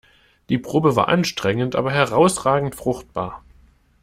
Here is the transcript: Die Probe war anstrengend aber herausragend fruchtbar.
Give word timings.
Die 0.49 0.57
Probe 0.57 0.95
war 0.95 1.09
anstrengend 1.09 1.75
aber 1.75 1.91
herausragend 1.91 2.73
fruchtbar. 2.73 3.43